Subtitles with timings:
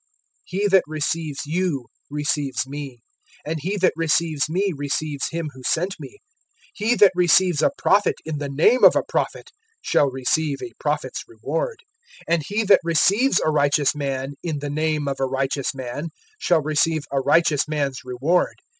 [0.51, 3.01] (40)He that receives you receives me;
[3.45, 6.17] and he that receives me receives him who sent me.
[6.81, 11.23] (41)He that receives a prophet in the name of a prophet shall receive a prophet's
[11.27, 11.81] reward;
[12.27, 16.09] and he that receives a righteous man in the name of a righteous man
[16.39, 18.55] shall receive a righteous man's reward.